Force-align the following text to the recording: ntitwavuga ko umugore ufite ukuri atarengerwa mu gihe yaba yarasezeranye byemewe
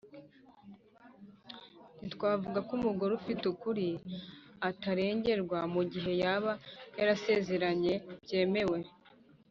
ntitwavuga 1.99 2.59
ko 2.67 2.71
umugore 2.79 3.11
ufite 3.19 3.43
ukuri 3.53 3.87
atarengerwa 4.69 5.59
mu 5.73 5.81
gihe 5.91 6.11
yaba 6.23 6.51
yarasezeranye 6.97 7.93
byemewe 8.23 8.79